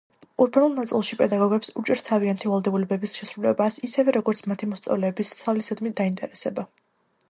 [0.43, 6.69] ურბანულ ნაწილში პედაგოგებს უჭირთ თავიანთი ვალდებულებების შესრულება, ისევე როგორც მათი მოსწავლეების სწავლისადმი დაინტერესება.